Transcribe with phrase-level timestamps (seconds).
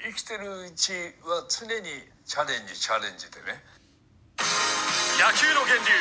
[0.00, 1.84] 生きてるうちは常に
[2.24, 3.60] チャレンジチャレンジでね。
[5.20, 5.92] 野球の源流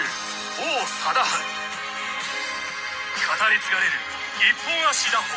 [0.63, 1.36] 王貞治。
[3.27, 3.99] 語り継がれる
[4.39, 5.35] 一本足打法。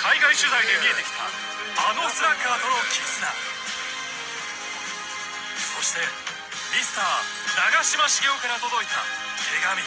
[0.00, 3.20] 海外取材で見えてきたあのスラッガーとの絆。
[5.60, 6.00] そして
[6.72, 7.04] ミスター
[7.68, 9.04] 長嶋茂雄から届いた
[9.44, 9.84] 手紙。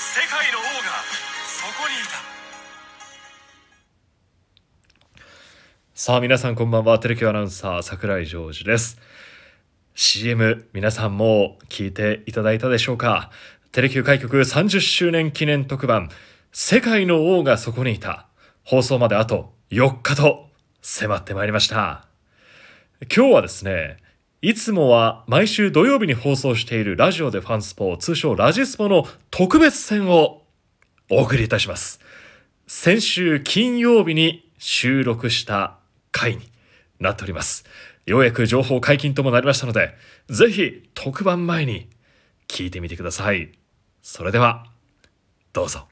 [0.00, 1.04] 世界の王が
[1.44, 2.39] そこにいた。
[6.02, 6.98] さあ皆さんこんばんは。
[6.98, 8.98] テレキュアナウンサー桜井ジョージです。
[9.94, 13.30] CM 皆さんも聞いていただいたでしょうか？
[13.70, 16.08] テレキュー開局30周年記念特番
[16.52, 18.28] 世界の王がそこにいた。
[18.64, 20.48] 放送まであと4日と
[20.80, 22.06] 迫ってまいりました。
[23.14, 23.98] 今日はですね
[24.40, 30.44] いつもは毎週土曜日に放送しているラジオでファンスポ通称ラジスポの特別編を
[31.10, 32.00] お送りいたします。
[32.66, 35.76] 先週金曜日に収録した
[36.20, 36.50] 回に
[36.98, 37.64] なっております。
[38.04, 39.94] ようやく情報解禁ともなりましたので
[40.28, 41.88] ぜひ特番前に
[42.48, 43.52] 聞いてみてください。
[44.02, 44.66] それでは
[45.52, 45.86] どうぞ。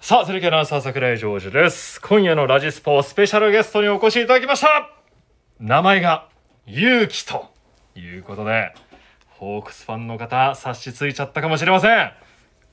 [0.00, 2.00] さあ、テレビアナウンサー桜井ジョージです。
[2.00, 4.90] 今夜のラジスポスペシャルゲストにお越しいただきました。
[5.60, 6.28] 名前が、
[6.66, 7.52] ゆうきと
[7.94, 8.72] いうことで、
[9.26, 12.12] ホークスファンの方、察しついちゃったかもしれません。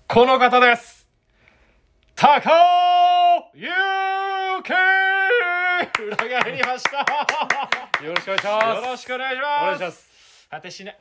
[0.08, 1.05] この方です。
[2.16, 4.72] 高尾ゆうき
[6.02, 7.00] 裏返りました。
[8.06, 8.86] よろしくお願いします。
[8.86, 9.66] よろしくお願いしおます。
[9.66, 10.48] 願いします。
[10.50, 10.96] 果てしない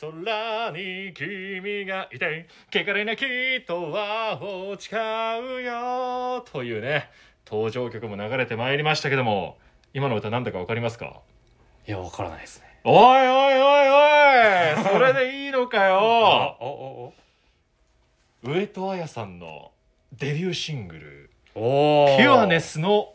[0.00, 3.24] 空に君がいて汚れなき
[3.64, 6.44] とはを誓うよ。
[6.50, 7.10] というね
[7.46, 9.58] 登場曲も流れてまいりましたけども
[9.94, 11.20] 今の歌何だか分かりますか？
[11.86, 12.66] いや、わからないですね。
[12.82, 13.58] おいおいお
[14.74, 15.98] いおいそれでいいのかよ。
[16.58, 17.14] おお
[18.42, 19.70] 上戸彩さんの
[20.18, 22.04] デビューシングルお。
[22.14, 22.60] 「おピュアネ。
[22.60, 23.14] ス」の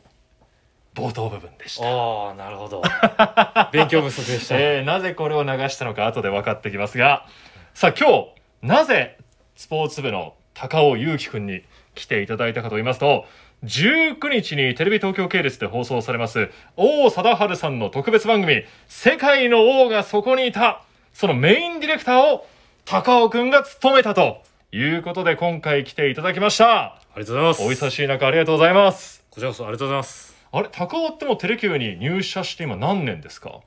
[0.93, 2.81] 冒頭部分でしたああ、なるほど。
[3.71, 4.59] 勉強不足でした。
[4.59, 7.25] えーなぜこれを流したのか後で分かってきますが
[7.73, 8.27] さあ今日
[8.61, 9.17] なぜ
[9.55, 11.63] スポーツ部の高尾祐樹くんに
[11.95, 13.25] 来ていただいたかと言いますと
[13.63, 20.81] 19日にテレビ東京系列で放送されます王貞治さんの特別番組「世界の王がそこにいた」
[21.13, 22.47] そのメインディレクターを
[22.85, 27.63] 高尾くんが務めたということで今回来ていただきましたありがとうございます。
[27.63, 30.35] お久しい中ありがとうございますこちらこそありがとうございます。
[30.53, 33.59] あれ高尾ってもうテレキューに入社して今何年ですか？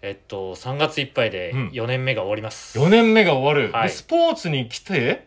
[0.00, 2.78] えっと、3月いっぱいでうん4年目が終わります。
[2.78, 5.26] 4年目が終わる、はいでスポーツに来て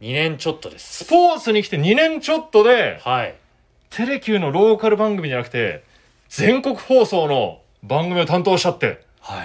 [0.00, 1.10] ？2年ちょっとでスす。
[1.10, 3.34] ポーツに来て2年ちょっとではい。
[3.90, 5.84] テレキューのローカル番組じゃなくて
[6.28, 9.44] 全国放送の番組を担当しちゃっては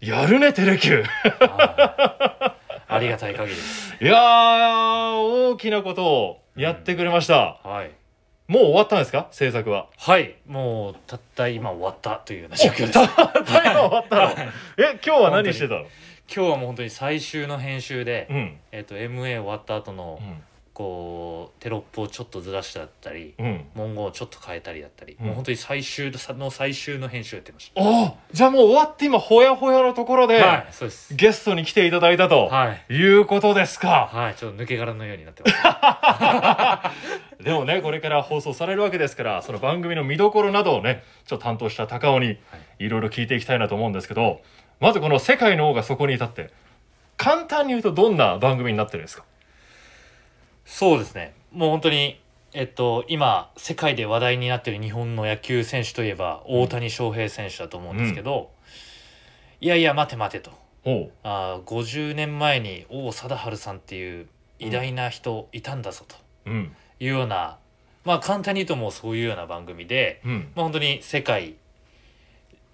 [0.00, 0.06] い。
[0.08, 3.94] やるねテレキューはいありがたい限りです。
[4.00, 7.90] いやー大きなことをやってくれました、はい。
[8.46, 9.28] もう終わったんですか？
[9.30, 9.88] 制作は。
[9.96, 10.36] はい。
[10.46, 12.92] もう、たった今終わったというような状況です。
[12.92, 13.08] たっ
[13.44, 14.30] た今終わったの？
[14.78, 15.80] え今日は何してたの？
[15.80, 18.58] 今日はもう本当に最終の編集で、うん。
[18.72, 20.42] えっと、MA 終わった後の、うん
[20.74, 23.64] こうテロップをちょっとずらしただったり、うん。
[23.76, 25.26] 文言をちょっと変えたりだったり、うん。
[25.26, 31.14] もう本当に最終の最終の編集をやってましああじゃあもう終わって今ほやほやのところで、たはいそうです。
[31.14, 32.92] ゲストに来ていただいたと、はい。
[32.92, 34.10] いうことですか。
[34.12, 36.92] はいちょっと抜け殻のようになってま
[37.40, 37.40] す。
[37.44, 42.38] でもねこれから放送されるわけですからその番組の見どころなどをねちょっと担当した高尾に
[42.78, 42.88] い。
[42.88, 44.40] ろいろ聞いていきたいなと思うんですけど
[44.80, 46.50] まずこの「世界の王がそこにいた」って
[47.16, 49.24] 簡単に言うとどんな番組になってるんですか？
[50.64, 51.34] そうですね。
[51.52, 52.20] もう本当に
[52.52, 58.50] えっと今世界で話題になっている日本の野球選手といえば大谷翔平選手だと思うんですけど、
[59.60, 60.50] いやいや待て待てと。
[60.84, 61.10] おう。
[61.22, 66.16] あー50年前に王貞治さんっていう偉大な人いたんだぞと。
[66.46, 66.76] うん。
[67.00, 67.58] いうような、
[68.04, 70.52] まあ簡単に言うともうそういうような番組で、うん。
[70.54, 71.56] まあ、本当に世界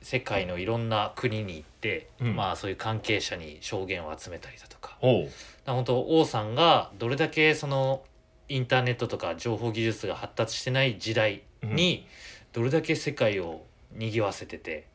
[0.03, 2.35] 世界のいろんな国に行って、うん。
[2.35, 5.29] まあそういう関係者に証言を集めたりだとかお
[5.67, 8.03] 本当王さんがどれだけその
[8.49, 12.07] インターネットとか情報技術が発達してない時代に
[12.53, 14.87] どれだけ世界を賑わせてて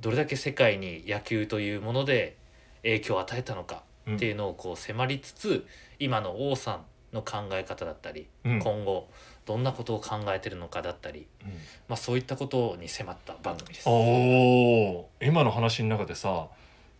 [0.00, 2.36] どれだけ世界に野球というもので
[2.82, 4.16] 影響を与えたのかうん。
[4.16, 5.66] っていうのをこう迫りつつ
[5.98, 8.58] 今の王さんの考え方だったりうん。
[8.60, 9.08] 今後
[9.46, 11.48] どんなことを考えてるのかだったり、うん。
[11.88, 13.88] まあ、そういったことに迫った番組です。
[13.88, 15.26] おー。
[15.26, 16.48] 今の話の中でさ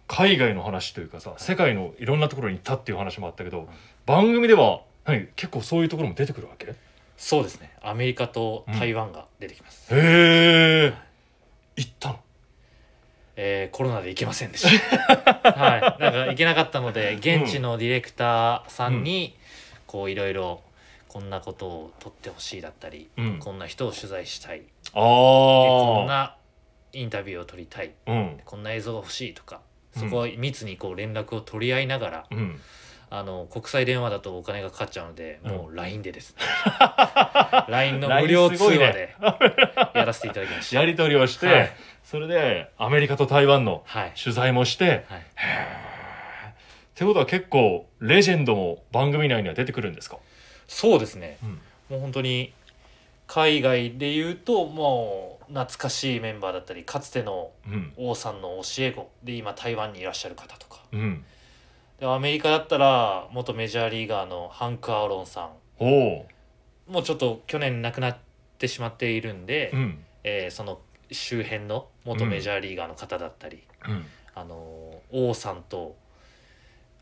[0.06, 3.68] 海外の話というかさ世界のいろんなところに行ったっていう話もあったけど
[4.06, 6.66] 番組では何結構そういうところも出てくるわけ？
[6.66, 6.74] へ
[7.16, 7.72] そうですね。
[7.82, 10.92] アメリカと台湾が出てきます、え
[11.76, 12.20] 行ったの？
[13.36, 15.06] えーコロナで行けませんでした。
[15.52, 15.80] はい。
[15.80, 19.36] なんか行けなかったので現地のディレクターさんに
[19.86, 20.62] こういろいろ
[21.08, 23.38] こんなことを撮ってほしいだったり、うん。
[23.38, 24.60] こんな人を取材したい。
[24.60, 26.36] でああこんな
[26.92, 27.92] インタビューを撮りたい。
[28.06, 28.40] うん。
[28.44, 29.62] こんな映像が欲しいとかうん
[29.96, 32.61] そこは密にこう連絡を取り合いながら、うん。
[33.11, 35.50] あの国際電話だとお金がかかっちゃうので、うん。
[35.52, 36.38] もう LINE でですね。
[37.69, 39.14] LINE の無料通話で
[39.94, 40.81] やらせていただきました。
[40.81, 41.73] やり取りをして、はい。
[42.02, 45.23] それでアメリカと台湾のはい、取材もして、はい、っ
[46.94, 50.19] てことは結構レジェンドも番組内には出てくるんですか、
[50.69, 51.38] そうですね。
[51.43, 51.50] うん。
[51.90, 52.52] もう本当に
[53.26, 57.93] 海外で言うともう懐かしいメンバーだったりかつてのうん。
[57.96, 59.11] 王さんの教え子。
[59.23, 60.82] で今台湾にいらっしゃる方とか。
[60.93, 61.25] うん、
[62.00, 65.50] でアメリカだったら元メジャーリーガーのハンク・アーロンさ
[65.81, 65.85] ん。
[66.87, 68.19] もうちょっと去年亡くなっ
[68.58, 70.05] てしまっているんで、う、うん。
[70.23, 70.81] えーその
[71.11, 74.05] 周辺の元メジャーリーガーの方だったり、うん、
[74.35, 75.97] あの王さんと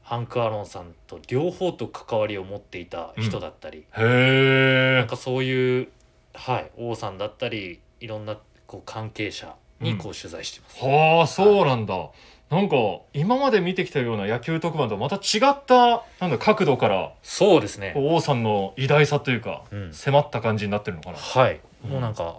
[0.02, 5.88] ハンク・アーロンさんと両方と関わりを持っていた人だったり、へえなんかそういう、
[6.34, 10.84] はい、王さんだったりいろんなこう関係者にこう取材してます。
[10.84, 12.10] はあそうなんだ。
[12.50, 12.76] なんか
[13.14, 17.92] 今まで見てきたような野球特番とまた違ったなんだ角度からそうですね。
[17.94, 19.94] こう王さんの偉大さというか、うん。
[19.94, 21.16] 迫った感じになってるのかな。
[21.16, 21.90] はい、うん。
[21.90, 22.30] もうなんかあ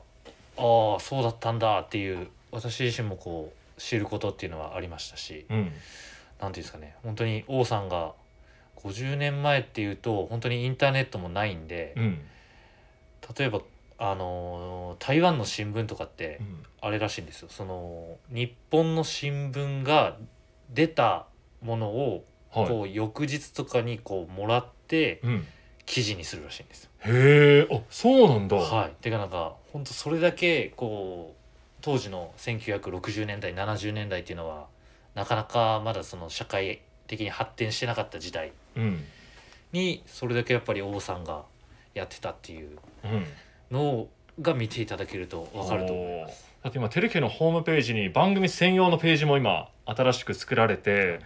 [0.98, 5.72] あそうだったんだっていう私自身もこう知ることっていうのはありましたし、うん。
[6.42, 6.96] なんていうんですかね。
[7.04, 8.12] 本当に王さんが
[8.84, 12.20] 50年前っていうと本当にインターネットもないんで、うん。
[13.38, 13.62] 例えば
[14.12, 16.64] あのー台湾の新聞とかってうん。
[16.82, 17.48] あれらしいんですよ。
[17.50, 20.18] その日本の新聞が
[20.70, 21.26] 出た
[21.62, 22.68] ものをはい。
[22.68, 25.48] こう翌日とかにこうもらってうん、
[25.86, 26.90] 記事にするらしいんですよ。
[27.06, 31.40] へえあそうなんだ、はい、てかなんか本当それだけこう
[31.82, 34.68] 当時の1960年代70年代っていうのは
[35.16, 39.04] なかなかまだその社会的に発展してなかった時代うん。
[39.72, 41.44] にそれだけやっぱり王さんが
[41.96, 43.26] やってたっていううん
[43.72, 44.08] の
[44.42, 46.52] が見ていただけると分かると思います。
[46.64, 51.20] だって今テレケのホームページに番組専用のページも今新しく作られて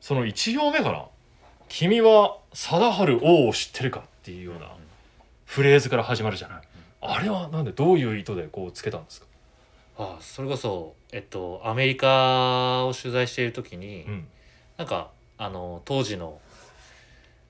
[0.00, 1.06] その1行目から
[1.68, 4.68] 「君は貞治王を知ってるか?」っていうような
[5.46, 6.62] フレーズから始まるじゃない
[7.00, 9.26] あれはなんでどういう意図でこうつけたんですか？
[9.98, 14.28] あそれこそ、えっと、アメリカを取材している時に、うん
[14.78, 16.40] なんかあの当時の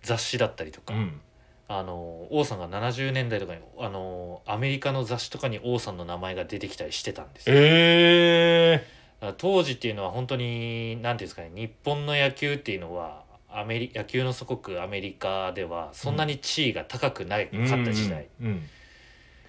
[0.02, 1.20] 雑誌だったりとか、うん
[1.68, 7.56] あの王さんが70年代とかにあのアメリカの雑誌とかに王さんの名前が出てきたりしてたんですよ。
[7.56, 8.86] え
[9.20, 18.46] だから当時っていうのは本当に何ていうんですかね日本の野球っていうのはアメリ野球の祖国アメリカではそんなに地位が高くないー、かった時代、うん。
[18.46, 18.62] うん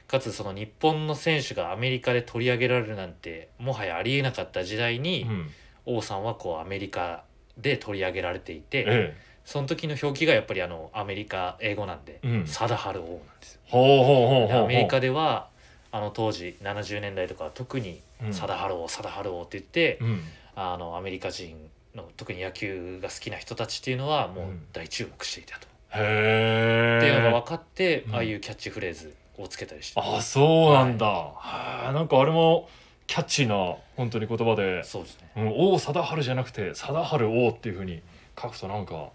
[0.06, 5.50] かつその日本の選手がアメリカで取り上げられるなんてもはやありえなかった時代に、うん。
[5.86, 7.24] 王さんはこうアメリカ
[7.57, 13.59] で取り上げられていて、えその時の表記がやっぱりあのアメリカ英語なんで貞治王なんですよ。
[13.67, 14.63] ほうほうほうほうでほう。
[14.63, 15.49] アメリカでは
[15.91, 18.33] あの当時70年代とかは特にうん。
[18.33, 20.21] 貞治王貞治王って言って、うん。
[20.55, 24.65] あのアメリカ人の特に野球が好きな人たちっていうのはもううん。
[24.71, 28.15] 大注目していたと、へえっていうのが分かって、うん。
[28.15, 29.99] ああいうキャッチフレーズをつけたりして。
[29.99, 32.69] あそうなんだ、はあなんかあれも
[33.07, 34.83] キャッチーな本当に言葉で。
[34.83, 35.29] そうですね。
[35.35, 38.01] うん、王貞治じゃなくて貞治王っていうふうに
[38.39, 39.09] 書くとなんか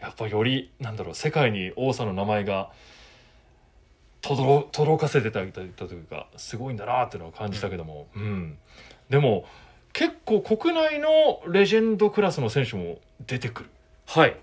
[0.00, 2.70] やっぱよりなんだろう世界に王さんの名前が
[4.20, 8.58] 届届かせてたというかすごいんだなっていうのを感じたけども、うん。
[9.10, 9.44] でも
[9.92, 13.70] 結構国内のレジェンドクラスの選手も出てくる。
[14.06, 14.36] はい。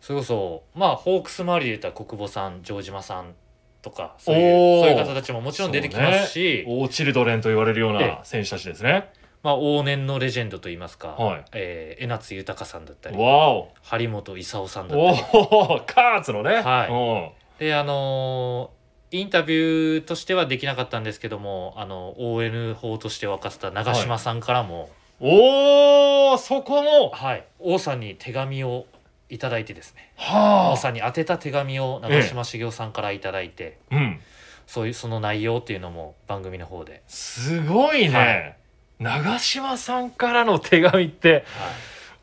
[0.00, 3.34] それこそまあホークス周りで言ったら国母さん城島さん
[3.82, 8.08] とかそういうそういう方たちももちろん出てきますし、オーチルドレンと言われるようええ。
[8.08, 9.10] な選手たちですね。
[9.46, 11.44] まあ、往年のレジェンドといいますか、はい。
[11.52, 13.68] えー江夏豊さんだったりわお。
[13.80, 15.20] 張本勲さんだったおり。
[15.32, 16.56] おカーツのね。
[16.56, 17.64] はい。
[17.64, 27.10] であのーインタビューとしてはできなかったんですけどもあの ON 法として沸かせた長嶋さんからも、うん、おおそこも。
[27.10, 27.44] はい。
[27.60, 28.86] 王さんに手紙を
[29.28, 30.10] いただいてですね。
[30.16, 34.20] は王さんに宛てた手紙を長嶋茂雄さんからいただいて、あうん。
[34.66, 38.56] そういうその内容っていうのも番組の方で、すごいね、はい
[38.98, 41.44] 長嶋さんからの手紙って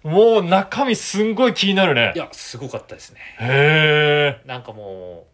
[0.04, 2.12] はもう中身すんごい気になるね。
[2.14, 3.20] い、いやすごかったですね。
[3.40, 5.34] へえなんかもう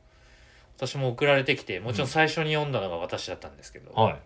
[0.78, 4.20] 私も送られてきてもちろん最初に読んだのが私だったんですけど、はい。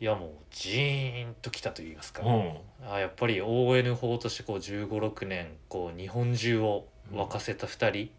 [0.00, 2.52] いやもうジーンときたと言いますか、うん。
[2.90, 8.10] あやっぱり ON 法としてこう1 5 6年こう日本中を沸かせた2人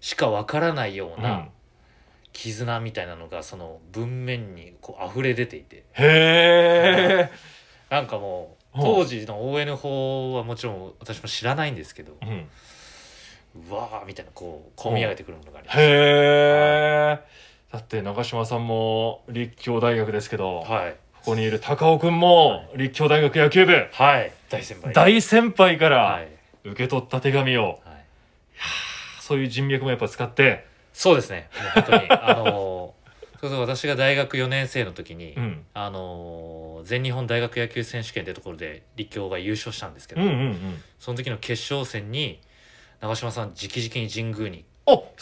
[0.00, 1.22] しかわからないよううん。
[1.22, 1.48] な
[2.36, 5.84] 絆みたいなのがその文面にこう溢れ出ていて。
[5.94, 7.30] へえ
[7.88, 8.82] なんかもうう。
[8.82, 12.48] ん当時の ON 法はもちろん私も知らないんですけどうん。
[13.68, 15.80] うわーみたいなこう込み上げてくるものがあります。
[15.80, 17.20] へえ
[17.72, 20.96] だって長嶋さんも立教大学ですけど、はい。
[21.14, 23.88] ここにいる高尾くんも立教大学野球部。
[23.92, 24.30] はい。
[24.50, 24.92] 大先輩。
[24.92, 26.28] 大先輩かはらい、
[26.64, 27.62] 受け取った手紙を。
[27.62, 28.04] はい、
[29.20, 30.66] そういう人脈もやっぱ使って
[30.98, 31.50] そうですね。
[31.54, 32.08] もう本当に。
[32.10, 33.06] あのー
[33.38, 35.66] そうそう私が大学4年生の時に、うん。
[35.74, 40.82] あのー全日本大学野球選手権ってところで立教が優勝したんですけど、うんうんうん。
[40.98, 42.40] その時の決勝戦に
[43.00, 44.64] 長嶋さん直々に神宮に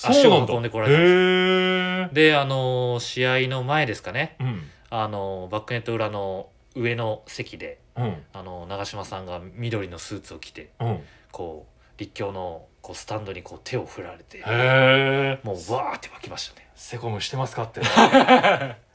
[0.01, 2.15] 足を運んでこられたんです。
[2.15, 4.37] であのー試合の前ですかね。
[4.39, 4.71] うん。
[4.91, 8.23] あのーバックネット裏の上の席でうん。
[8.33, 11.05] あのー長嶋さんが緑のスーツを着てうん。
[11.33, 16.69] こう立教のこうスタンドにこう手を振られてへえもうわーって湧きましたね。
[16.75, 17.81] セコムしてますかって。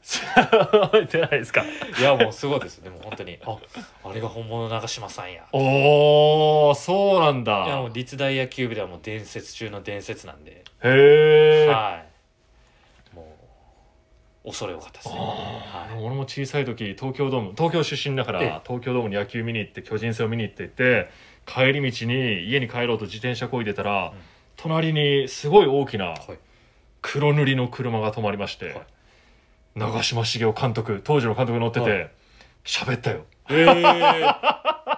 [0.02, 1.64] 覚えてないですか？
[1.98, 3.56] いやもうすごいですでも本当にあ
[4.04, 5.44] あれが本物の長嶋さんや。
[5.52, 7.64] おーそうなんだ。
[7.66, 10.52] いやもう立大野球部ではもう伝説中の伝説なんで。
[10.52, 12.02] へえは
[13.12, 13.14] い。
[13.16, 13.36] も
[14.44, 15.14] う恐れ多かったですね。
[15.18, 16.02] はい。
[16.02, 18.60] 俺も小さい時東京ドーム東京出身だからええ。
[18.64, 21.08] 東京ドームに野球見に行って巨人戦を見に行っていて
[21.46, 24.12] 帰り道に家に帰ろうと自転車こいでたら、ん。
[24.56, 26.38] 隣にすごい大きなはい。
[27.02, 28.82] 黒塗りの車が止まりまして、はい。
[29.74, 32.10] 長嶋茂雄監督当時の監督が乗ってはて
[32.64, 33.24] 喋、ったよ。
[33.48, 34.26] ええ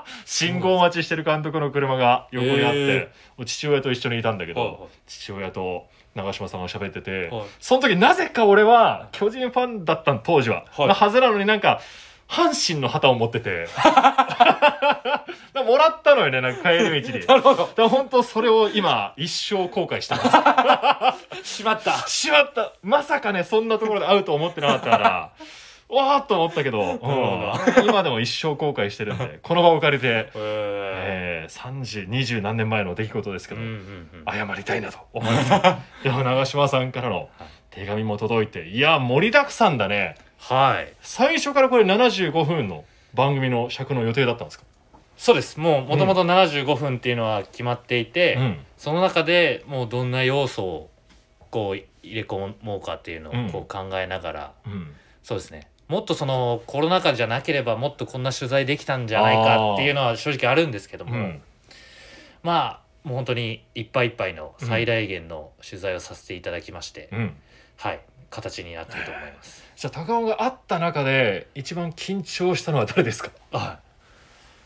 [0.26, 3.08] 信号待ちしてる監督の車が横にあって、
[3.38, 4.78] え父親と一緒にいたんだけど、はいはい。
[5.06, 7.46] 父親と長嶋さんが喋ってて、はい。
[7.60, 10.88] その時なぜか俺は巨人ファンだったの当時は、はい。
[10.88, 11.80] のはずなのになんか
[12.32, 13.68] 阪神の旗を持ってて。
[15.62, 17.24] もらったのよねなんか帰り道に。
[17.28, 17.70] なるほど。
[17.76, 21.12] ら本当それを今一生後悔してま
[21.42, 21.44] す。
[21.58, 21.92] しまった。
[22.08, 22.72] しまった。
[22.82, 25.30] まさかねそんなところで会うと思ってなかったから。
[25.88, 26.98] わーっと思ったけど、うん。
[26.98, 27.52] ほ
[27.84, 33.60] 今でも一生後悔してるんでこの場を借りて、ええー、30、20何年前の出来事ですけど、
[34.26, 35.50] 謝りたいなと思います。
[36.02, 37.28] でも長嶋さんからの
[37.68, 38.70] 手紙も届いて。
[38.70, 40.92] いや盛りだくさんだねはい。
[41.00, 42.84] 最初からこれ75分の
[43.14, 44.64] 番組の尺の予定だったんですか？
[45.16, 45.60] そうです。
[45.60, 48.58] もうもともと75分っていうのは決まっていて、うん。
[48.76, 50.90] その中でもうどんな要素を
[51.50, 54.92] こう入れ込もうかっていうのうんをこう考えながら、うん。
[55.22, 55.68] そうですね。
[55.86, 61.40] もっとそのコロナ禍じゃなければもっとこんな取材できたんじゃないかっていうのは正直あるんですけども、うん。
[62.42, 67.36] まあもう本当にいっぱいいっぱいの最大限の取材をさせていただきまして、うん。
[67.76, 68.00] はい。
[68.30, 69.62] 形になっていると思います。
[69.82, 73.30] じゃあ高尾が会った中で一番緊張したのは誰ですか？
[73.50, 73.62] はい。
[73.64, 73.78] ま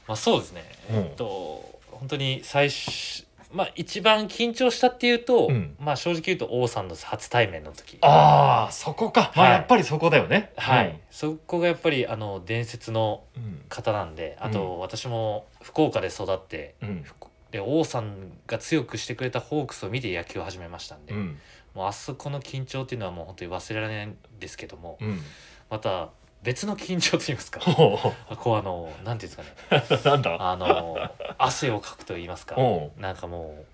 [0.08, 0.96] あそうですね、うん。
[0.96, 5.74] えっと本当に最初まあ一番緊張したっていうと、うん。
[5.80, 7.96] まあ正直言うと王さんの初対面の時。
[8.02, 9.32] ああそこか。
[9.34, 9.56] まあはい。
[9.56, 10.52] やっぱりそこだよね。
[10.58, 13.62] はい、そこがやっぱりあの伝説のうん。
[13.70, 17.04] 方なんであと、う私も福岡で育ってうん。
[17.52, 21.38] で王さんが強くしてくれたホークスを見て野球を始めましたんで、うん
[21.76, 25.20] もうあそこの緊張っていうのはもう本当に忘れられないんですけども、うん。
[25.68, 26.08] また
[26.42, 27.60] 別の緊張といいますか。
[27.60, 27.98] ほ
[28.36, 29.42] こうあのなんていうんで
[29.88, 30.36] すかね。
[30.40, 30.96] あの
[31.36, 32.56] 汗をかくと言いますか。
[32.56, 33.66] おなんかもう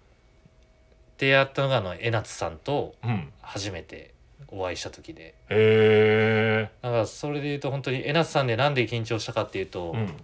[1.16, 3.32] 出会ったのがあの江夏さんとうん。
[3.40, 4.14] 初めて
[4.48, 5.26] お会いした時で。
[5.26, 10.16] へえだからそれで言うと本当に江夏さんでなんで緊張したかっていうと、うん。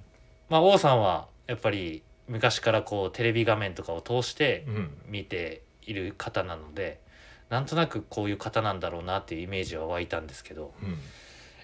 [0.49, 5.01] まあ王さんはやっぱり昔からこうテレビ画面とかを通してうん。
[5.07, 6.99] 見ている方なので
[7.51, 10.99] なんとなくこういう方なんだろうなっていうイメージは湧いたんですけどうん。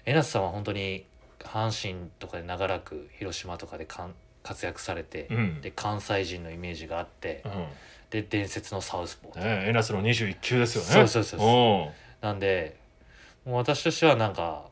[0.05, 1.05] 江夏さんは本当に
[1.39, 4.13] 阪神とかで長らく広島とかでかん
[4.43, 5.61] 活躍されて、うん。
[5.61, 7.67] で関西人のイメージがあって、うん。
[8.09, 11.07] で伝説のサウスポー、ねエナスの21球ですよね。
[11.07, 12.25] そうそうそう。
[12.25, 12.77] なんで
[13.45, 14.65] もう私としてはなんか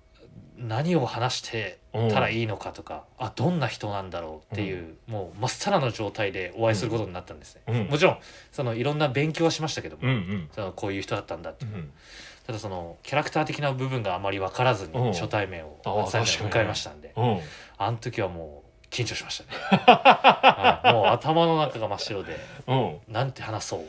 [0.58, 7.88] 何を話してたらいいのかとか、あどんな人なんだろうっていう、もうまっさらの状態でお会いすることになったんですね、うん。
[7.88, 8.18] もちろん
[8.52, 10.04] そのいろんな勉強はしましたけども、
[10.54, 11.66] そのこういう人だったんだって。
[11.66, 11.92] いう、うん。
[12.46, 15.14] ただそのキャラクター的な部分があまり分からずにうん。
[15.14, 17.40] 初対面を初対迎えましたんでうん。
[17.78, 19.50] あの時はもう緊張しましたね、
[19.88, 22.38] はい、もう頭の中が真っ白で
[22.68, 23.00] うん。
[23.08, 23.86] なんて話そう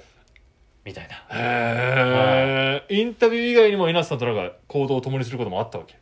[0.85, 1.17] みたいな。
[1.31, 5.97] へえインタビュー以外にも稲瀬さんとなんか行動を共にすることもあったわけ？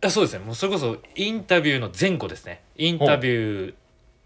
[0.00, 0.44] あそうですね。
[0.44, 2.62] もうそれこそインタビューの前後ですね。
[2.76, 3.74] インタビュー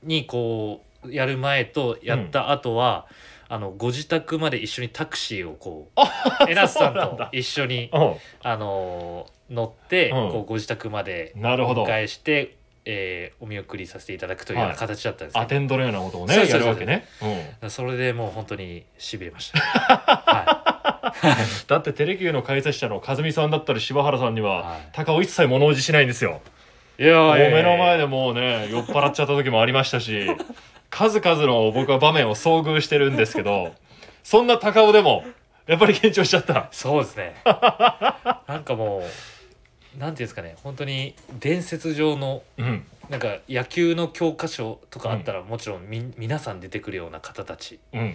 [0.02, 3.06] にこうやる前とやった後は、
[3.48, 6.00] あのご自宅まで一緒にタクシーをこう
[6.50, 10.30] エナスさんと一緒にうあのー乗って、うん。
[10.30, 17.06] こうご自宅までお迎えして、えーお見送りさせていただくというような形だったんですけど、アテンドのようなことをねやるわけね。
[17.62, 17.70] うん。
[17.70, 20.71] それでもう本当にしびれました、 は
[21.66, 24.88] だってテレキューの解説者の和美さんだったり柴原さんには、はい。
[24.92, 26.40] 高尾一切物おじしないんですよ。
[26.98, 30.26] い、いやもう目の前でもうね酔っ払っちゃった時もありましたし
[30.90, 33.72] 数々の僕は場面を遭遇してるんですけど
[34.22, 35.24] そんな高尾でも
[35.66, 36.68] やっぱり緊張しちゃった。
[36.72, 37.34] そうですね。
[37.44, 39.02] なんかも
[39.96, 42.84] うなんていうんですかね本当に伝説上のうん。
[43.08, 47.78] なんか野球の教科書とかあったらもちろんみ皆さん出てくるような方たち。
[47.92, 48.14] うん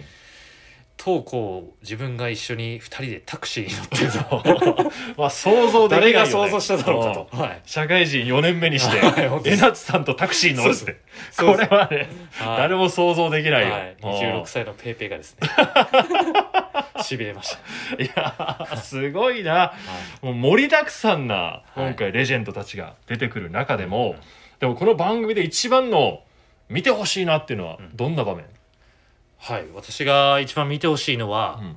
[0.98, 10.96] とこう自分が一緒に2人でタクシーに乗ってる まあ想像できないよ、ね、誰が想像しただろうかと、はい、社会人4年目にして はい江夏さんとタクシーに乗るって。
[11.36, 12.58] これはねはい。
[12.58, 15.48] 誰も想像できないよ、はい、26歳のペイペイがですね。
[17.02, 17.56] しびれまし
[17.96, 19.72] た、いやーすごいな。
[20.20, 24.16] もう盛りだくさんな今回レジェンドたちが出てくる中でも、
[24.58, 26.22] でもこの番組で一番の
[26.68, 27.96] 見てほしいなっていうのはうん。
[27.96, 28.44] どんな場面、
[29.38, 29.66] はい。
[29.74, 31.76] 私が一番見てほしいのは、うん。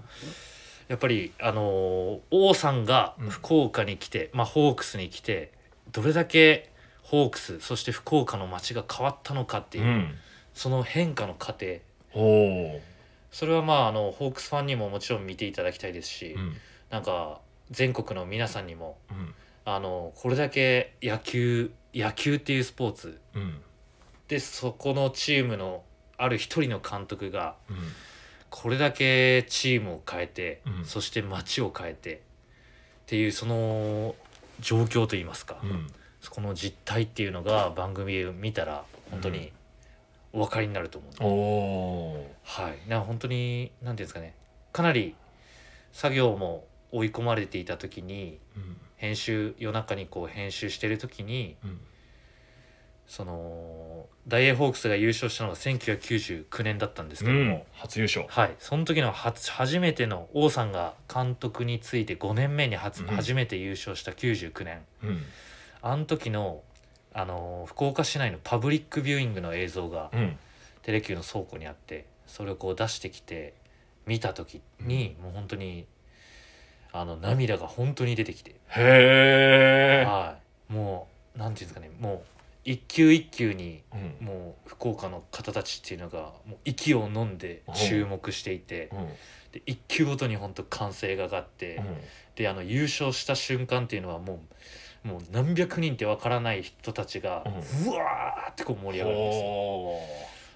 [0.87, 3.29] やっぱりあのー王さんがうん。
[3.29, 5.51] 福岡に来て、まあ、ホークスに来て
[5.91, 6.71] どれだけ
[7.03, 10.15] ホークスそして福岡の街が変わったのかっていう、うん。
[10.53, 11.77] その変化の過程。
[12.13, 12.79] おー。
[13.31, 16.57] それはまああのホークスファンにももちろん見ていただきたいですし、うん。
[16.89, 17.39] なんか
[17.69, 19.33] 全国の皆さんにもうん。
[19.63, 23.61] あのこれだけ野球野球っていうスポーツうん。
[24.27, 25.83] でそこのチームの
[26.23, 27.77] ある一人の監督がうん。
[28.51, 30.85] これだけチームを変えて、うん。
[30.85, 32.19] そして街を変えてっ
[33.05, 34.13] ていうその
[34.59, 35.87] 状況といいますか、うん。
[36.19, 39.53] そこの実態っていうのが番組を見たら本当に
[40.33, 42.27] お分かりになると思う、おー。
[42.43, 42.89] はい。
[42.89, 44.35] な本当に何ていうんですかね。
[44.73, 45.15] かなり
[45.93, 48.77] 作業も追い込まれていた時にうん。
[48.97, 51.79] 編集夜中にこう編集してる時にうん
[53.07, 58.25] その大英ホークスが優勝したのが1999年だったんですけども、うん初優勝。
[58.29, 63.07] はい、その時の初初めての王さんが監督について5年目に初,、うん。
[63.07, 64.81] 初めて優勝した99年。
[65.03, 65.23] うん。
[65.81, 66.61] あの時の、
[67.13, 70.37] あのー福岡市内のパブリックビューイングの映像がうん。
[70.83, 73.53] テレキューの倉庫にあってそれをこう出してきて
[74.07, 75.85] 見た時に、もう本当に
[76.91, 80.37] あの涙が本当に出てきて、へえは
[80.69, 81.91] い、もうなんていうんですかね。
[81.99, 82.21] もう
[82.63, 84.25] 一球一球にうん。
[84.25, 88.89] もう福岡の方たちっていうのがもう息を飲んで注目していて。
[88.91, 89.07] うん。
[89.51, 91.97] で一球ごとに本当歓声が上がって、うん。
[92.35, 94.41] であの優勝した瞬間っていうのはも
[95.03, 97.49] うもう何百人ってわからない人たちが、う
[97.89, 99.45] うわーってこう盛り上がるんですよ。
[99.45, 99.99] お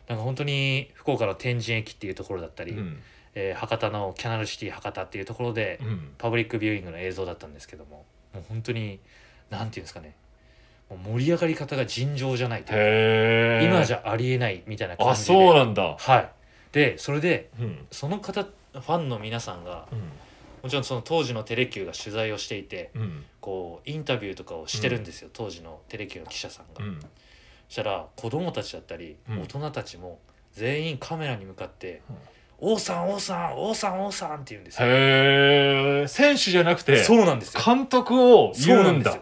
[0.08, 2.76] なんか本当に福岡の天神駅っていうところだったり、
[3.34, 6.14] えー博多のキャナルシティ博多っていうところで、うん。
[6.18, 9.00] パブリックビューイングの映像だったんですけどももう本当に
[9.50, 10.16] なんていうんですかね
[11.04, 12.76] 盛り上がり方が尋常じゃないとい
[13.66, 15.26] 今じゃありえないみたいな感あじで。
[15.28, 15.96] そうなんだ。
[15.98, 16.30] はい。
[16.72, 17.88] でそれでうん。
[17.92, 20.00] その方ファンの皆さんがうん。
[20.64, 23.26] もちろんその当時のテレキューが取材をしていてうん。
[23.42, 26.84] こうインタビューとかをしてるんですよ、当時のテレキューの記者さんが。
[26.86, 27.00] うん。
[27.00, 27.08] そ
[27.70, 29.42] したら子供たちだったりうん。
[29.42, 30.20] 大人たちも
[30.54, 32.16] 全員カメラに向かってうん
[32.74, 34.88] 「王さん王さん王さん王さん」って言うんですよ。
[34.88, 37.62] へえ選手じゃなくてそうなんですよ。
[37.66, 39.20] 監督を言うんだ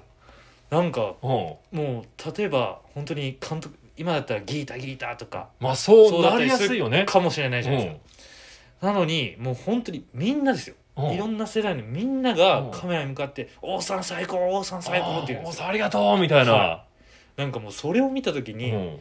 [0.74, 1.30] なんかうん。
[1.30, 7.06] もう例えば本当に監督今だったらギータギータとかまあそうなりやすいよね。
[7.06, 7.96] かもしれないじゃないです
[8.82, 8.88] か。
[8.88, 10.76] なのにもう本当にみんなですよ。
[10.98, 11.12] うん。
[11.12, 15.66] いろんな世代のみんながカメラに向かって「王さん最高王さん最高」って言うんですよ。
[15.66, 16.54] あーありがとうみたいな。
[16.54, 16.86] は
[17.38, 19.00] なんかもうそれを見た時に、うん。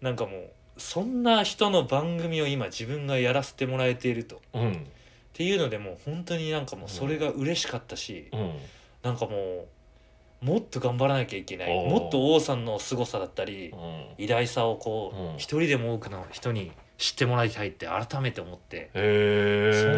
[0.00, 4.36] なんかもうそんな人の番組を今自分がやらせてもらえていると。
[4.36, 4.86] っうん。
[5.34, 8.52] ていうのでもう本当になんかもうそれが嬉しかったし、うん。
[9.02, 9.66] なんかもう
[10.40, 11.88] もっと頑張らなきゃいけない。
[11.88, 14.06] もっと王さんの凄さだったりうん。
[14.18, 15.34] 偉大さをこうん。
[15.34, 18.98] う一人でも多くの人に知ってもらいたいって改めて思ってそ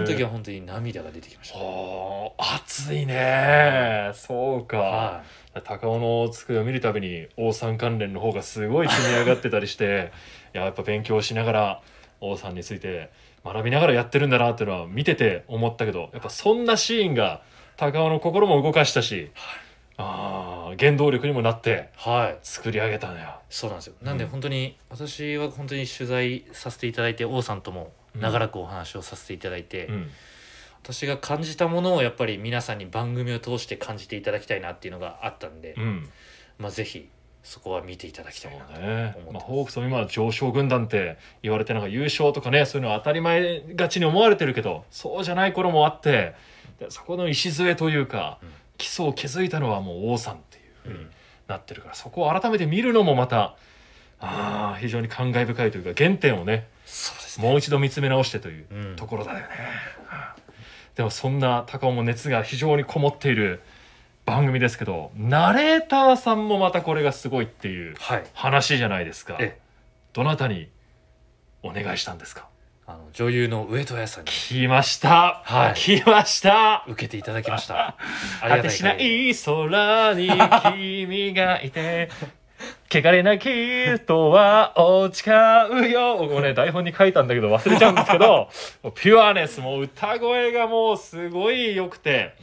[0.01, 1.59] の時は本当に涙が出てきました。
[1.59, 4.13] はあ熱いね。
[4.15, 4.79] そうか。
[4.79, 5.25] は
[5.65, 10.13] 高尾の机を見るたびに王さん関連の方がすごい積み上がってたりして
[10.55, 11.81] いややっぱ勉強しながら
[12.21, 13.11] 王さんについて
[13.45, 17.43] 学びながらやってるんだなっていうのは見てて思ったけどやっぱそんなシーンが
[17.77, 19.31] 高尾の心も動かしたし、
[19.99, 23.41] あー原動力にもなってい、はい、作り上げたのよ。
[23.49, 23.95] そうなんですよ。
[24.03, 24.31] なんでうん。
[24.31, 30.11] 本当に私は本当に取材させていただいて王さんとも長らくお話をさせていただいて、うん。
[30.83, 36.09] 私が感じたものをやっぱり皆さんに番組を通して感じていただきたいなっていうのがあったんで、うん。
[36.59, 37.09] まあぜひ
[37.43, 39.17] そこは見ていただきたいなとね。
[39.33, 46.35] まあ、ホークスも今上昇軍団って言われてなんか優勝とかねそういうのは当たり前がちに思われてるけどそうじゃない頃もあって
[46.81, 51.11] でそこの礎というか、うん基礎を築いたのはもう王さんっていうふうにうん
[51.49, 53.55] なってるから、そこを改めて見るのもまた
[54.19, 57.49] あー非常に感慨深いというか原点をねそうですね。
[57.49, 58.97] もう一度見つめ直してといううん。
[58.97, 59.45] ところだよね。
[59.51, 60.37] うん
[60.97, 63.61] でもそんな高尾も熱が非常にこもっている
[64.25, 68.25] 番組ですけどナレーターさんもまたこれがすごいっていうはい。
[68.33, 69.37] 話じゃないですか。
[69.39, 69.61] ええ。
[70.15, 70.69] どなたに
[71.63, 72.49] お願いしたんですか？
[72.89, 74.31] あの女優の上戸彩さんに。
[74.31, 75.43] 来ました。
[75.45, 75.75] はい。
[75.75, 76.85] 来ました。
[76.87, 77.97] 受けていただきました。
[78.41, 80.31] あり果がたいてしな限りい空に
[81.09, 82.09] 君がいて、
[82.89, 83.49] 汚れなき
[83.97, 86.17] 人は落ちかうよ。
[86.19, 88.49] もうね、台本に書いたんだけど忘れちゃうんですけど、
[88.85, 92.35] もうピュアネス、もう歌声がもうすごい良くて、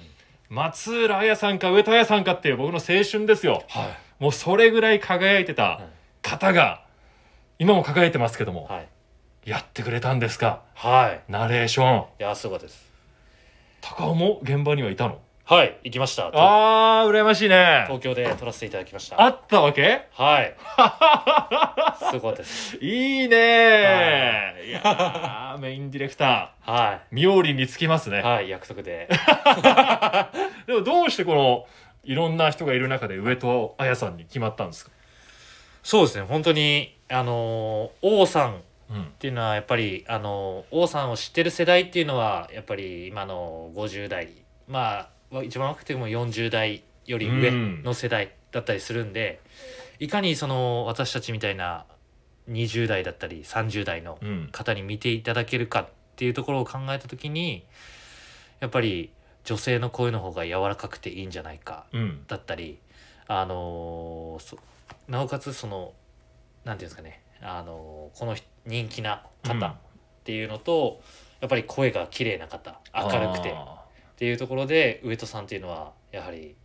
[0.49, 3.63] 松浦彩さんか上戸彩さんかっていう僕の青春ですよ。
[3.69, 3.87] はい。
[4.19, 5.79] もうそれぐらい輝いてた
[6.21, 6.81] 方が、
[7.59, 8.87] 今も輝いてますけども、はい
[9.45, 10.61] やってくれたんですか？
[10.75, 11.21] はい。
[11.31, 12.05] ナレーション。
[12.19, 12.91] いやすごかったです。
[13.81, 15.19] 高尾も現場にはいたの？
[15.45, 16.31] はい行きました。
[16.33, 17.83] あー、羨ましいね。
[17.87, 19.21] 東京で撮らせていただきました。
[19.21, 20.07] あったわけ？
[20.13, 20.55] はい。
[22.11, 22.77] すごかったです。
[22.77, 24.55] いいね。
[24.65, 24.71] い。
[24.71, 29.09] やーメインディレクタはー妙利につきますね、いはい約束で。
[30.67, 31.65] でもどうしてこの
[32.05, 34.91] いろんな人がいる中で上戸彩さんに決まったんですか？
[35.83, 36.25] そうですね。
[36.25, 44.29] 本当にあのー王さんっていうのはやっぱりあの王さんを知ってる世代っていうのはやっぱり今の50代
[44.67, 47.51] まあ一番若くても40代より上
[47.83, 49.41] の世代だったりするんで、
[49.99, 51.85] いかにその私たちみたいな
[52.49, 54.19] 20代だったり30代の
[54.51, 57.63] 方に見ていただけるかっていうところを考えた時に
[58.59, 59.11] やっぱり
[59.43, 61.85] 女性の声の方が柔らかくていいんじゃないか
[62.27, 62.79] だったり
[63.27, 64.57] あのそ
[65.07, 65.93] なおかつその
[66.63, 69.75] なんていうんですかねあのこの人人気な方っ
[70.23, 71.01] ていうのと、
[71.41, 73.83] やっぱり声が綺麗な方明るくてっあ
[74.15, 76.55] ていうところで上戸さんっていうのはやはり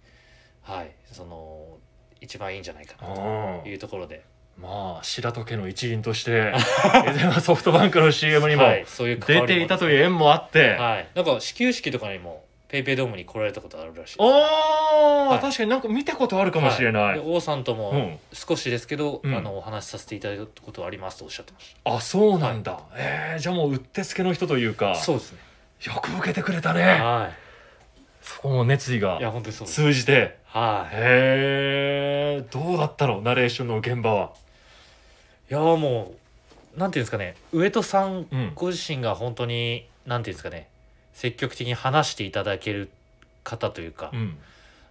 [0.62, 1.78] はいその
[2.20, 3.68] 一番いいんじゃないかなとー。
[3.68, 4.24] いうところで、
[4.56, 6.52] まあ白戸家の一員として
[7.42, 14.02] ソフトバンクの CM にもはい、そういう関出ていたという縁もあって、はい、なんか始球式とかにもペイペイドームに来られたことあるらしい。
[14.02, 15.40] ですおー、はい。
[15.40, 18.18] 確かになんか見たことあるかもしれない、で王さんともうん。
[18.32, 19.34] 少しですけど、うん。
[19.34, 21.94] あのお話しさせていただいたことありますとおっしゃってました。
[21.94, 24.94] あそうなんだ、えー、じゃあもううってつけの人というか。
[24.96, 25.38] そうですね。
[25.84, 26.82] よく受けてくれたね。
[26.82, 27.30] は
[28.20, 29.82] そこも熱意いいやが本当にそうです。
[29.82, 30.36] 通じて。
[30.44, 30.94] はい。
[30.94, 33.22] へえどうだったの？
[33.22, 34.32] ナレーションの現場は。
[35.50, 36.12] いやも
[36.76, 37.36] うなんていうんですかね。
[37.52, 38.52] 上戸さんうん。
[38.54, 40.68] ご自身が本当になんていうんですかね
[41.18, 42.90] 積極的に話していただける
[43.42, 44.38] 方というか、うん。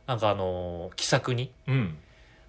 [0.07, 1.97] なんかあの気さくにうん。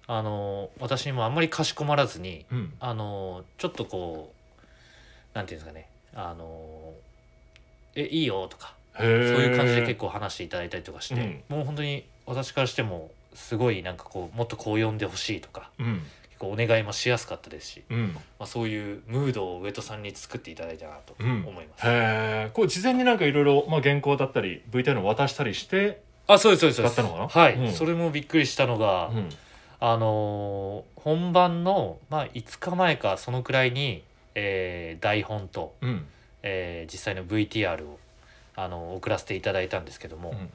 [0.05, 2.73] あの私にもあんまりかしこまらずにうん。
[2.81, 4.33] あのちょっとこ
[5.33, 6.93] うなんていうんですかねあの
[7.95, 11.43] えいいよとかそういう感じで結構話していただいたりとかして、うん。
[11.47, 15.71] もう本当に私からしてもすごいなんかこうもっとこう呼んでほしいとか
[16.47, 18.13] お願いもしやすかったですし、うん。
[18.13, 21.45] まあ、そういうムードを上戸さんに作っていただいたなとうん。
[21.47, 26.75] 思います、へえこう事前になんかいろいろまあ原稿だったり VTR を渡したりしてあそうですそうです。
[26.77, 27.43] そうですだったのかな？
[27.43, 27.71] はい、うん。
[27.73, 29.29] それもびっくりしたのが、うん。
[29.81, 34.03] あのー本番の、まあ、5日前かそのくらいに、
[34.35, 36.05] えー台本と、うん。
[36.43, 37.99] えー実際の VTR を
[38.55, 40.49] あの送らせていただいたんですけども、うん。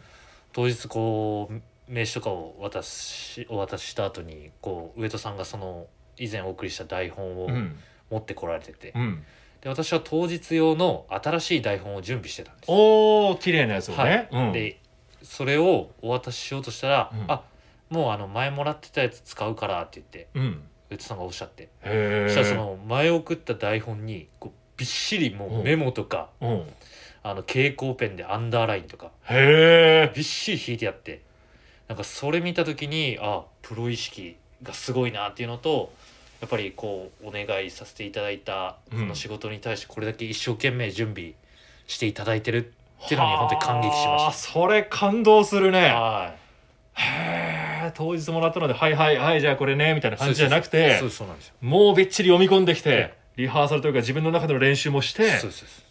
[0.53, 1.55] 当日こう
[1.89, 7.77] 名刺とかを渡しお渡しした後にこう上戸さんがその以前お送りした台本をうん。
[8.11, 9.25] 持ってこられてて、うん。
[9.63, 12.67] で私は当日用の新しい台本を準備してたんです。
[12.69, 14.37] おお綺麗なやつをはね、い。
[14.37, 14.53] うん。
[14.53, 14.79] で
[15.23, 17.25] それをお渡ししようとしたら「うん。
[17.29, 17.43] あ
[17.89, 20.63] もうあの前もらってたやつ使うから」って言ってうん。
[20.91, 21.65] 上戸さんがおっしゃって。
[21.65, 26.73] へえそしたらその前送った台本にこうびっしりもうメモとか、うん。
[27.23, 31.23] あの蛍光ペンでアンダーラインとかへえびっしり引いてあって
[31.89, 35.93] なんかそれ見た時にあプロ意識がすごいなっていうのと
[36.41, 41.33] やっぱりこうお願いさせていただいたこの仕事に対してこれだけ一生懸命準備
[41.87, 42.73] していただいてる
[43.05, 46.01] っていうのに本当に感激しまはあしそれ感動するねた。
[46.01, 46.35] は
[46.95, 51.55] へえ当日もらったのではいはいはいじゃあこれねみたいない感じじゃなくてそうそうなんですよ。
[51.61, 55.33] もうびっちり読み込んできてえリハーサルというか自分の中での練習もして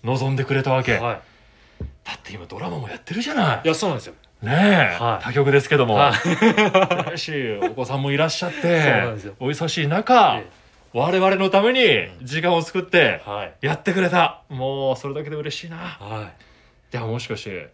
[0.03, 1.15] 臨んでくれたわけだはい。
[1.15, 4.13] って今ドラマもやってるじゃないいやそうなんですよ。
[4.43, 5.23] ねえ、はい。
[5.23, 7.12] 他局ですけども、はい。
[7.12, 9.03] だしお子さんもいらっしゃって
[9.39, 10.49] お忙しい中、え
[10.93, 13.53] 我々のために時間を作ってはい。
[13.62, 14.43] やってくれた。
[14.49, 15.77] もうそれだけで嬉しいな。
[15.77, 16.29] は
[16.89, 16.91] い。
[16.91, 17.71] でももしかして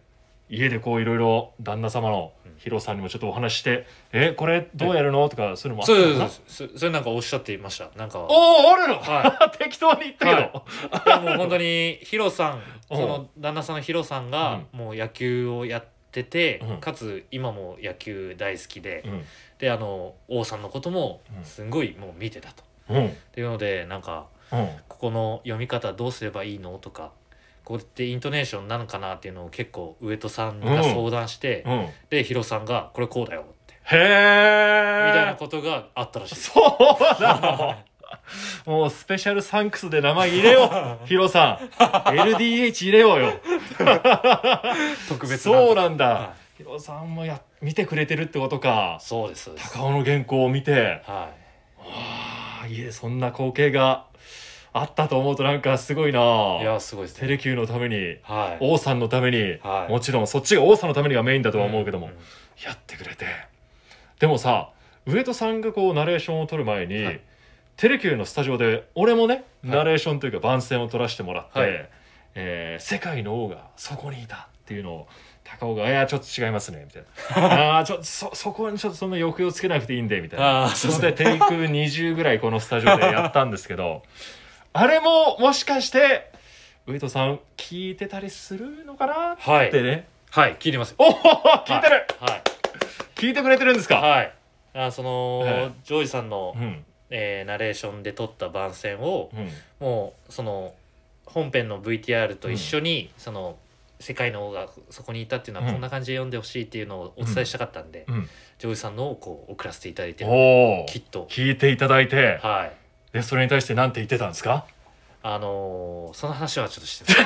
[0.48, 7.90] 家でこういろいろ旦那様のヒロさんにもちょっとお話しして「えこれどうやるの?」とかそういうのもあったそうそうそそれなんかおっしゃっていました。
[7.96, 8.18] なんか。
[8.20, 11.08] おおあるの、は 適当に言ったけど、はい。
[11.08, 12.52] いやもう本当にヒロさん
[12.90, 12.94] う。
[12.94, 16.80] んその旦那さんのヒロさんがもう野球をやってて、うん。
[16.80, 19.22] かつ今も野球大好きで、うん。
[19.58, 21.44] であの王さんのこともうん。
[21.44, 22.64] すんごいもう見てたと。
[22.88, 23.06] うん。
[23.06, 24.68] っていうのでなんかうん。
[24.88, 27.12] ここの読み方どうすればいいのとか
[27.64, 31.88] これってイントネーションなのかなっていうのを結構上戸さんが相談して、うん。
[32.10, 33.74] でヒロさんが「これこうだよ」って。
[33.84, 36.34] みたいなことがあったらしい。
[36.34, 36.50] です。
[36.50, 37.89] そうなの？
[38.66, 40.70] もうスペシャルサンクスで名前入れよ
[41.02, 41.04] う。
[41.08, 41.68] ヒロさん。
[41.78, 43.32] LDH 入れようよ。
[45.08, 48.98] 特別そうなんだ、はヒロさんもや見てくれてるってことか。
[49.00, 51.02] そうです高尾の原稿を見て。
[51.06, 51.30] は
[51.78, 54.04] ああいえそんな光景が
[54.72, 56.20] あったと思うとなんかすごいな。
[56.60, 57.20] いいやすごいですね。
[57.22, 58.64] テレキューのためにはい。
[58.64, 59.92] 王さんのために、はい。
[59.92, 62.10] もちろんそっちが王さんのためにがメインだとは思うけども、ん。
[62.10, 62.12] ん。
[62.64, 63.26] やってくれて。
[64.18, 64.70] でもさ
[65.06, 67.20] 上戸さんがこうナレーションを取る前に、はい
[67.76, 69.68] テレキューのスタジオで俺もね、い。
[69.68, 71.88] ナレーションというか番宣を取らせてもらって、はい。
[72.34, 75.08] えー世界の王がそこにいたっていうのを
[75.42, 77.02] 高尾が「いやちょっと違いますね」みたい
[77.42, 80.46] な「あーちょっとそそこにちょっとそんな抑揚つけなくていいんで」みたいな。
[80.46, 84.02] ああそれでテイク20ぐらいこのスタジオでやったんですけど
[84.72, 86.30] あれももしかして
[86.86, 89.36] 上戸さん聞いてたりするのかな？
[89.38, 89.68] はい。
[89.68, 90.06] ってね。
[90.30, 90.94] はい聞いてます。
[90.98, 92.42] おお聞いてる、はい。
[93.16, 94.32] 聞いてくれてるんですか、はい。
[94.74, 99.48] あその、はいジョージさんの、うんえーナレーションで撮った番宣をうん。
[99.80, 100.72] もうその
[101.26, 103.56] 本編の VTR と一緒に、その
[104.00, 105.72] 世界の王がそこにいたっていうのはうん。
[105.74, 108.28] こんな感じで読んでほしいっていうのをお伝えしたかったんで、うん。
[108.58, 110.24] ジョージさんのをこう送らせていただいて
[110.88, 111.26] きっと。
[111.30, 112.72] 聞いていただいて、はい。
[113.12, 114.66] でそれに対して何て言ってたんですか？
[115.22, 117.24] あのーその話はちょっとしてない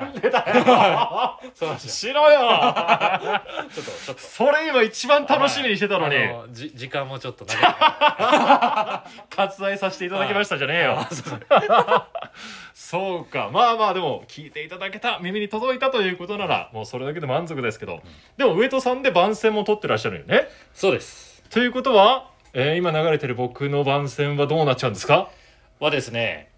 [0.00, 1.40] なんでだよ。
[1.54, 2.38] そのしろよ。
[2.38, 4.20] ちょっとちょっと。
[4.22, 7.60] それ今一番楽しみにしてたのに、あのじ時間もちょっと長い。
[9.36, 10.98] 割愛させていただきましたじゃねえよ。
[11.00, 12.06] あ
[12.74, 13.24] そう。
[13.24, 13.50] か。
[13.52, 18.00] まあまあでも聞いていただけた耳に届いたということならもうそれだけで満足ですけど、
[18.36, 20.46] でも上戸さんで番宣も取ってらっしゃるよね。
[20.74, 21.42] そうです。
[21.50, 25.28] ということは、えー今流れてる僕の番宣はどうなっちゃうんですか？
[25.80, 26.49] はですね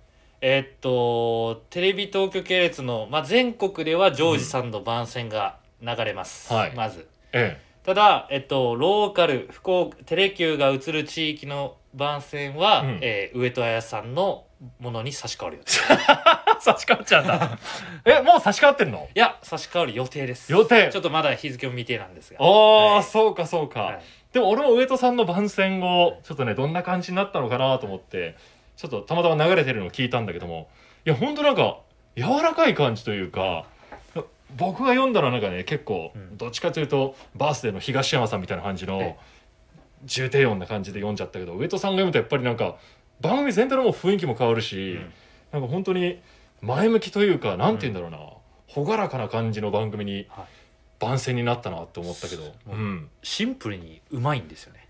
[0.45, 6.75] えーっとテレビ東京系列の、まあ、全国ではジョージさんの番宣が流れます、はい。
[6.75, 7.09] まず。
[7.33, 12.99] えただ、えっと、ローカル福岡テレキューが映る地域の番宣は、うん。
[13.03, 14.45] えー上戸彩さんの
[14.81, 15.67] ものに差し替わるよえ
[16.61, 17.59] 差し替わっちゃうんだ
[18.05, 19.09] えもう差し替わってるの？
[19.13, 20.53] いや差し替わる予定です。
[20.53, 20.91] 予定。
[20.93, 22.41] ちょっとまだ日付を未定なんですが。
[22.41, 23.03] ああ、はい。
[23.05, 24.01] そうかそうか、はい。
[24.33, 28.37] でも俺も上戸さんの番宣をちょっとねどんな感じになったのかなと思って
[28.83, 30.69] ちょっとたまたま流れてるのを聞いたんだけども
[31.07, 31.79] いやほんとなんか
[32.17, 33.65] 柔らかい感じというか
[34.57, 36.37] 僕が読んだのはなんかね結構うん。
[36.37, 39.17] どっちかというとバースデーの東山さんみたいな感じえの
[40.05, 42.77] 重低音な感じで読んじゃったけど上戸さんが読むとやっぱりなんか
[43.21, 45.13] 番組全体のもう雰囲気も変わるし、うん。
[45.53, 46.21] なんか本当に
[46.61, 50.47] 前向きというかなんて言うんだろうな、朗らかな感じの番組にはい。
[50.99, 54.87] 番宣になったなって思ったけど、ううん、シンプルにうまいんですよね。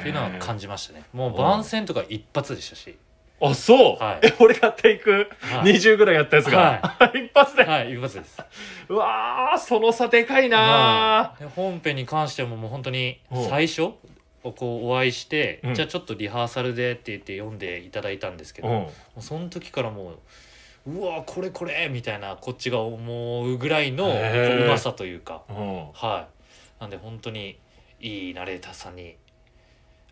[0.00, 1.04] っていうのは感じましたね。
[1.12, 2.98] もう番宣とか一発でしたし
[3.42, 4.26] あそう、はい。
[4.26, 5.72] え俺がテイクはい。
[5.74, 8.38] 20ぐらいやったやつが、 一発で、はい一発です。
[8.88, 13.40] うわーその差でかいな本編に関してももう本当にう。
[13.40, 13.90] ん最初
[14.42, 15.74] こうお会いして、うん。
[15.74, 18.74] じゃあちょっとリハーサルでって言って読んでいただいたんですけど、うん。
[18.74, 20.12] もうその時からも
[20.86, 25.42] ううわこれこれみたいなこっちが思うぐらいのうまさというか。
[25.48, 25.92] うん。
[25.92, 26.26] は
[26.78, 26.80] い。
[26.80, 27.58] なんで本当に
[28.00, 29.16] いいナレーターさんに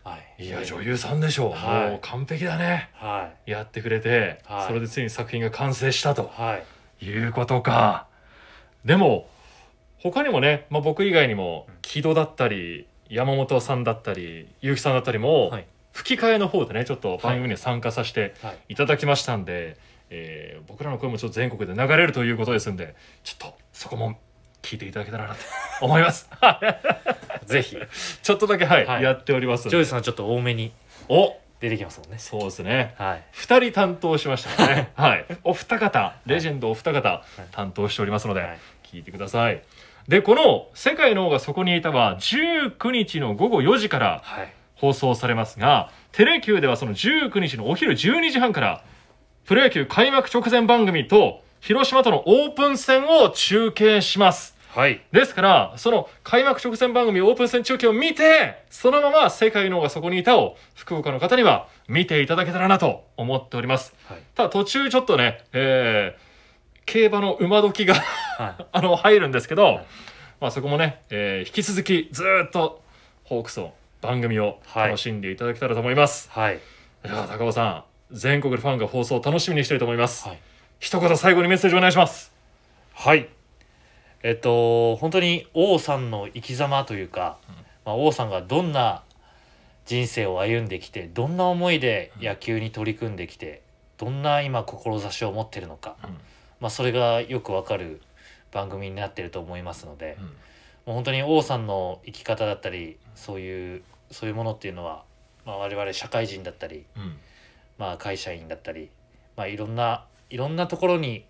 [0.05, 0.45] はい。
[0.47, 1.91] いや女優さんでしょう、はい。
[1.91, 2.91] もう完璧だね。
[2.95, 3.51] はい。
[3.51, 4.67] やってくれて、はい。
[4.67, 6.31] それでついに作品が完成したと。
[6.35, 6.59] は
[7.01, 7.05] い。
[7.05, 8.07] いうことか。
[8.85, 9.29] でも
[9.99, 15.67] 他にもね、まあ、僕以外にも木戸だったり山本さんだったり結城さんだったりも、はい。
[15.93, 18.59] 吹き替えの方でねちょっと番組に参加させてはい。
[18.71, 19.77] いただきましたんで、
[20.09, 24.19] えー僕らの声もちょっと全国で流れるということですんでちょっとそこも
[24.63, 25.41] 聞いていただけたらなと
[25.81, 26.29] 思います。
[27.47, 27.77] ぜひ。
[28.23, 29.03] ちょっとだけはい、はい。
[29.03, 30.73] やっておりますジョイさんはちょっと多めに。
[31.09, 31.37] お。
[31.61, 32.19] 出てきますもんね。
[32.19, 32.95] そうですね。
[32.97, 33.25] はい。
[33.35, 34.91] 2人担当しましたね。
[34.97, 35.25] はい。
[35.45, 37.43] お二方レジェンドお二方い。
[37.53, 38.59] 担当しておりますので、はい。
[38.85, 39.63] 聞いてください。
[40.09, 44.53] でこの「世界の王がそこにいた」は19日の午後4時からはい。
[44.75, 48.83] 放送されますがテレキューではその19日のお昼12時半から
[49.45, 55.03] プロ野球開幕直前番組と広島とのオープン戦を中継しますはい。
[55.13, 63.95] ですからその開幕直前番組オープン戦中継を見てそのまま「世界の王がそこにいた」を福岡の方には見ていただけたらなと思っております。
[64.07, 64.19] はい。
[64.35, 66.31] ただ途中ちょっとね、えー
[66.87, 68.67] 競馬の馬時がはい。
[68.73, 69.75] あの入るんですけど、い。
[70.41, 72.83] まあ、そこもね、えー引き続きずーっと
[73.25, 74.89] ホークスの番組をはい。
[74.89, 76.57] 楽しんでいただけたらと思います、はい。
[76.57, 80.39] い、やー高尾さん全国でファンが放送を楽しみにしていると思います、はい。
[80.79, 82.33] 一言最後にメッセージお願いします。
[82.95, 83.29] はい
[84.23, 87.39] えっと本当に王さんの生き様というか、
[87.85, 89.03] まあ、王さんがどんな
[89.87, 93.63] 人生を歩んできてどんな思いで野球に取り組んできて
[93.99, 96.11] どんな今志を持ってるのか、うん。
[96.61, 98.01] まあ、それがよくわかる
[98.51, 100.17] 番組になってると思いますので、
[100.87, 105.05] もう本当に王さんの生き方だったりそういうそういうものっていうのは、
[105.45, 107.17] まあ、我々社会人だったり、うん。
[107.77, 108.91] まあ、会社員だったり、
[109.37, 111.25] まあ、いろんないろんなところに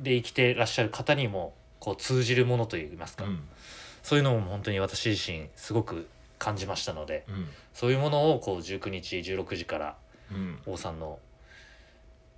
[0.00, 3.40] で生きてらっしゃる方にもこう通じるものといいますか、うん。
[4.02, 7.48] そういうのも本当に私自身すごく感じましたのでうん。
[7.74, 9.96] そういうものをこう19日16時から
[10.32, 10.58] うん。
[10.66, 11.18] 王さんの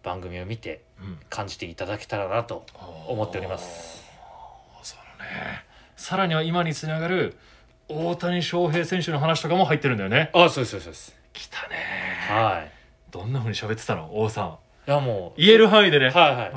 [0.03, 1.19] 番組を見てうん。
[1.29, 2.65] 感じていただけたらなと
[3.09, 4.05] 思っております。
[4.83, 5.65] そうだね。
[5.97, 7.37] さらには今につながる
[7.89, 10.31] 大谷翔平選手の話とかも入ってるんだよね。
[10.33, 11.77] あそうですそうです来たね。
[12.29, 12.71] はい。
[13.11, 14.11] どんなふうに喋ってたの？
[14.13, 14.59] 王さん。
[14.89, 16.11] いやもう言える範囲でね。
[16.11, 16.51] はいはい。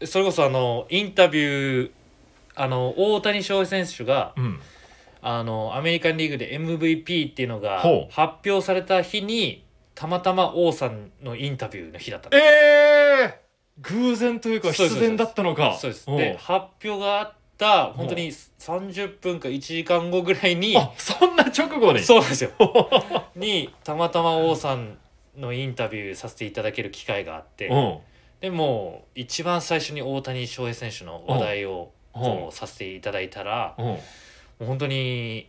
[0.00, 0.06] うん。
[0.06, 1.90] それこそあのインタビュー
[2.60, 4.60] あの大谷翔平選手がうん。
[5.22, 8.12] あのアメリカンリーグで MVP っていうのがほう。
[8.12, 13.40] 発表された日にたまたま王さんのインタビューの日だったええ
[13.82, 15.76] 偶然というかそうです必然だったのか。
[15.78, 16.10] そうです。
[16.10, 22.02] んで発表があった本当に30分か1時間後ぐらいにあそんな直後に？
[22.02, 22.50] そうなんですよ。
[23.36, 24.96] にたまたま王さん
[25.36, 27.68] のインタビューさせていただける機会があって。
[27.68, 27.74] う。
[27.76, 27.98] ん
[28.40, 31.92] でもう一番最初に大谷翔平選手の話題を
[32.50, 33.84] させていただいたらうん。
[33.86, 33.98] も
[34.60, 35.48] う本当に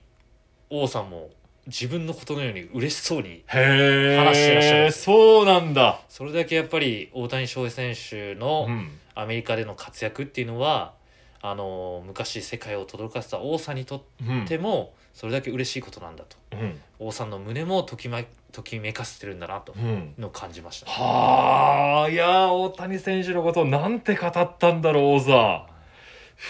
[0.70, 1.30] 王さんも
[1.68, 4.92] 自分のことのように嬉しそうに話してらっしゃる。
[4.92, 6.02] そうなんだ。
[6.10, 8.90] それだけやっぱり大谷翔平選手のうん。
[9.14, 10.94] アメリカでの活躍っていうのは
[11.42, 16.38] あの昔世界を轟かせた王さんにとうんってもそれだけ嬉しいことなんだと。
[16.54, 16.80] うん。
[16.98, 18.22] 王さんの胸もとき,、ま、
[18.54, 20.14] ときめかせてるんだなとうん。
[20.18, 25.34] のを感じました、はあいやー大谷選手のことをなんて語ったんだろう王座。
[25.36, 25.71] う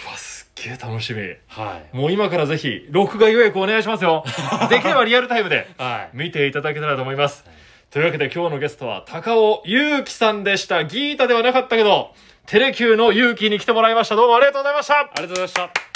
[0.06, 1.20] わすっげえ楽しみ。
[1.48, 1.96] はい。
[1.96, 4.24] もう今からぜひ録画予約お願いしますよ。
[4.70, 5.68] できればリアルタイムで。
[5.78, 6.16] はい。
[6.16, 7.44] 見ていただけたらと思います。
[7.90, 10.84] というわけで今日のゲストは高尾祐樹さんでした。
[10.84, 12.14] ギータではなかったけど
[12.46, 14.16] テレキューの勇気に来てもらいました。
[14.16, 15.00] どうもありがとうございました。
[15.00, 15.92] ありがとうございました。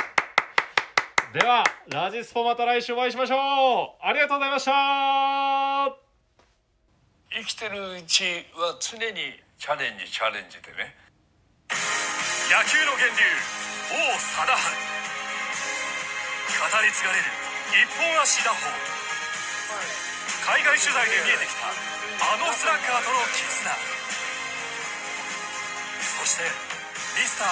[1.38, 4.06] ではラジスポまた来週お会いしましょう。
[4.06, 5.96] ありがとうございました。
[7.30, 10.96] 生きてるうちは常にチャレンジチャレンジでね。
[12.48, 14.86] 野球の源流王貞治。
[16.56, 17.24] 語り継がれる
[17.70, 18.66] 一本足打法。
[20.42, 23.46] 海外取材で見えてきたあのスラッガーとの絆。
[26.02, 26.44] そして
[27.18, 27.48] ミスター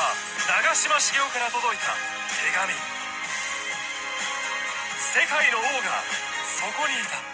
[0.62, 2.74] 長嶋茂雄から届いた手紙。
[4.98, 6.02] 世界の王が
[6.46, 7.33] そこにいた。